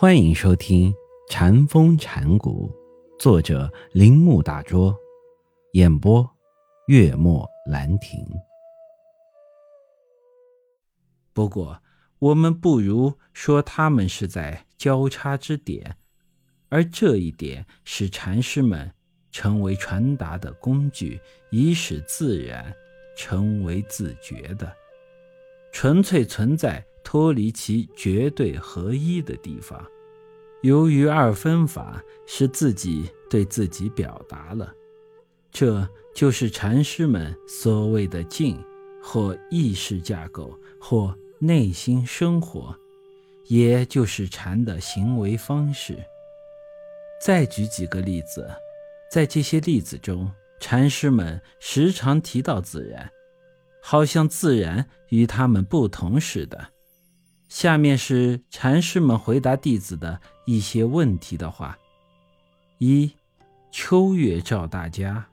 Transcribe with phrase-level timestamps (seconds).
[0.00, 0.92] 欢迎收听
[1.28, 2.70] 《禅风禅谷，
[3.18, 4.96] 作者铃木大拙，
[5.72, 6.24] 演播
[6.86, 8.24] 月末兰亭。
[11.32, 11.82] 不过，
[12.20, 15.96] 我们不如说他们是在交叉之点，
[16.68, 18.88] 而这一点使禅师们
[19.32, 21.20] 成为传达的工具，
[21.50, 22.72] 以使自然
[23.16, 24.72] 成为自觉的，
[25.72, 26.84] 纯粹存在。
[27.10, 29.82] 脱离其绝对合一的地方，
[30.60, 34.70] 由于二分法是自己对自己表达了，
[35.50, 38.62] 这就是禅师们所谓的静，
[39.02, 42.76] 或意识架构，或内心生活，
[43.46, 45.96] 也就是禅的行为方式。
[47.24, 48.46] 再举几个例子，
[49.10, 53.10] 在这些例子中，禅师们时常提到自然，
[53.80, 56.68] 好像自然与他们不同似的。
[57.48, 61.76] 下面是禅师们回答弟子的一些问题的话：
[62.76, 63.10] 一、
[63.70, 65.24] 秋月照大家；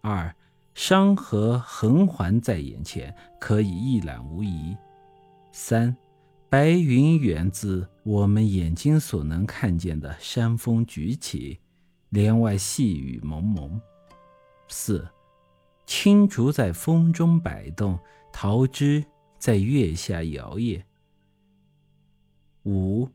[0.00, 0.32] 二、
[0.74, 4.76] 山河横环在眼前，可以一览无遗；
[5.50, 5.94] 三、
[6.48, 11.58] 白云源自我们眼睛所能看见的山峰举起，
[12.10, 13.80] 帘外细雨蒙蒙；
[14.68, 15.06] 四、
[15.86, 17.98] 青竹在风中摆动，
[18.32, 19.04] 桃枝
[19.38, 20.80] 在月下摇曳。
[22.68, 23.08] 五，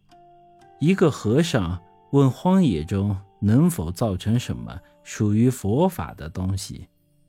[0.80, 1.80] 一个和尚
[2.12, 6.88] 问荒野中能否造成什么属于佛法的东西，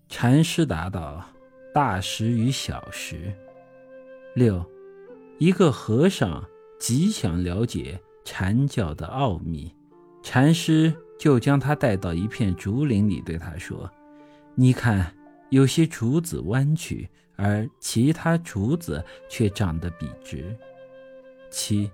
[0.09, 1.23] 禅师答道：
[1.75, 3.31] 大石与小石。
[4.35, 4.65] 六，
[5.39, 6.43] 一个和尚
[6.81, 9.71] 极想了解禅教的奥秘，
[10.23, 13.91] 禅师就将他带到一片竹林里，对他说
[14.57, 15.15] ：“你看，
[15.51, 20.57] 有些竹子弯曲，而其他竹子却长得笔直。”
[21.53, 21.91] 七。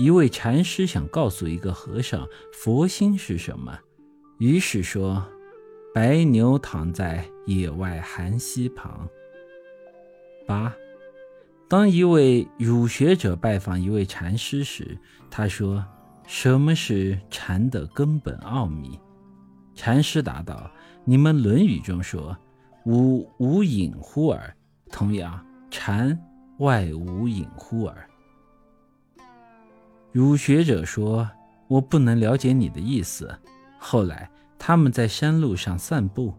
[0.00, 3.78] 一位禅师想告诉一个和尚佛心是什么，
[4.38, 5.22] 于是说
[5.94, 9.06] ：“白牛躺在野外寒溪旁。”
[10.48, 10.74] 八，
[11.68, 14.96] 当一位儒学者拜访一位禅师时，
[15.30, 15.84] 他说
[16.26, 18.98] ：“什么是禅的根本奥秘？”
[19.76, 20.70] 禅师答道
[21.04, 22.34] ：“你们《论语》中说
[22.86, 24.56] ‘无无隐乎耳’，
[24.90, 26.18] 同样，禅
[26.60, 28.06] 外无隐乎耳。”
[30.12, 31.30] 儒学者说
[31.68, 33.32] ：“我不能了解你的意思。”
[33.78, 34.28] 后来，
[34.58, 36.34] 他们在山路上散步，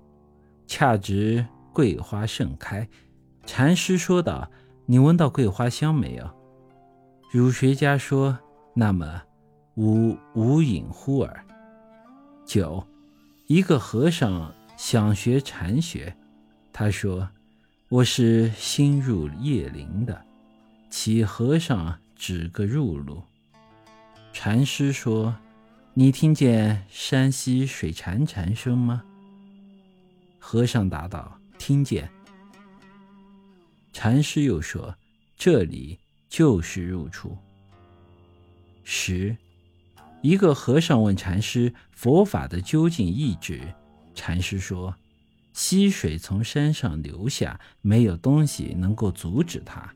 [0.67, 2.87] 恰值桂花盛开。
[3.45, 4.49] 禅师说道
[4.85, 6.29] ：“你闻到桂花香没有？”
[7.31, 8.37] 儒学家说
[8.75, 9.21] ：“那么，
[9.75, 11.43] 无无隐乎耳。”
[12.45, 12.85] 九，
[13.47, 16.13] 一个和尚想学禅学，
[16.73, 17.29] 他说
[17.87, 20.21] ：“我是新入叶林的，
[20.89, 23.23] 其和尚指个入路。”
[24.33, 25.35] 禅师说
[25.93, 29.03] ：“你听见山溪水潺潺声吗？”
[30.39, 32.09] 和尚答道：“听见。”
[33.93, 34.95] 禅师又说
[35.37, 37.37] ：“这里就是入处。”
[38.83, 39.35] 十，
[40.21, 43.61] 一个和尚问禅师：“佛法的究竟意志？”
[44.15, 44.95] 禅师说
[45.53, 49.93] ：“溪水从山上流下，没有东西能够阻止它。”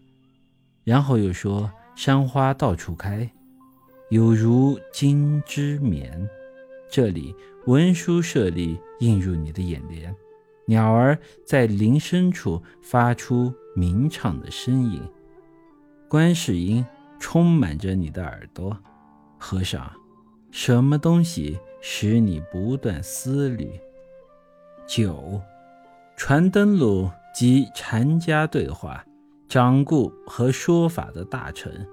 [0.83, 3.27] 然后又说：“山花到处开。”
[4.09, 6.29] 有如金枝棉，
[6.87, 7.33] 这里
[7.65, 10.15] 文书舍利映入你的眼帘，
[10.65, 15.01] 鸟儿在林深处发出鸣唱的声音，
[16.07, 16.85] 观世音
[17.19, 18.77] 充满着你的耳朵。
[19.39, 19.91] 和尚，
[20.51, 23.71] 什么东西使你不断思虑？
[24.85, 25.41] 九，
[26.15, 29.03] 传灯录及禅家对话，
[29.49, 31.87] 掌故和说法的大臣。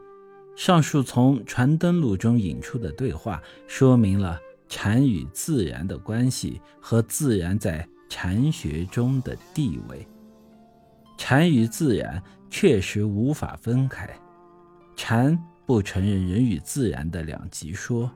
[0.54, 10.06] 上述从《传灯录》中引出的对话，说明了禅与自然的关系和自然在禅学中的地位。
[11.16, 14.08] 禅与自然确实无法分开，
[14.94, 18.10] 禅不承认人与自然的两极说，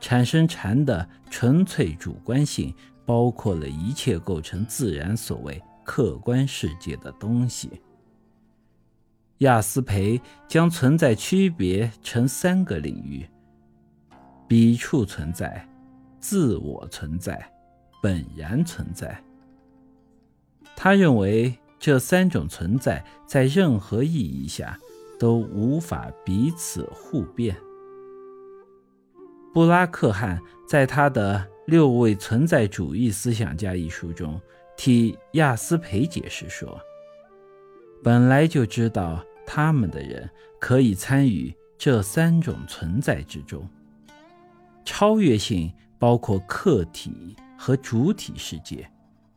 [0.00, 7.80] 产生禅的纯粹主观性，包括了一切构成自然所谓客观世界的东西。
[9.38, 13.24] 亚斯培将存在区别成三个领域：
[14.48, 15.68] 彼处存在、
[16.18, 17.38] 自我存在、
[18.02, 19.22] 本然存在。
[20.74, 24.76] 他认为这三种存在在任何意义下
[25.20, 27.56] 都无法彼此互变。
[29.54, 34.40] 布拉克汉在他的《六位存在主义思想家》一书中
[34.76, 36.80] 替亚斯培解释说。
[38.00, 40.28] 本来就知道他们的人
[40.60, 43.66] 可以参与这三种存在之中。
[44.84, 48.86] 超越性包括客体和主体世界，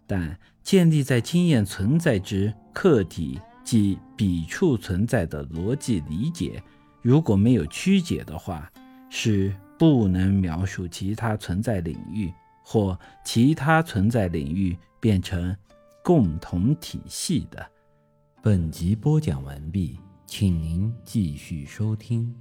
[0.05, 6.61] 但建立在经验存在之客体即彼处存在的逻辑理解，
[7.01, 8.69] 如果没有曲解的话，
[9.09, 12.31] 是不能描述其他存在领域
[12.63, 15.55] 或其他存在领域变成
[16.03, 17.65] 共同体系的。
[18.43, 22.33] 本集播讲完毕，请您继续收听。